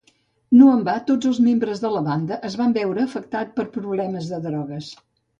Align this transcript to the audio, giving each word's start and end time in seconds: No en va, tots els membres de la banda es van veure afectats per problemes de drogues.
No 0.59 0.67
en 0.75 0.79
va, 0.85 0.93
tots 1.09 1.27
els 1.31 1.41
membres 1.47 1.83
de 1.83 1.91
la 1.95 2.01
banda 2.07 2.39
es 2.49 2.55
van 2.61 2.73
veure 2.77 3.03
afectats 3.09 3.53
per 3.59 3.67
problemes 3.75 4.31
de 4.35 4.41
drogues. 4.47 4.89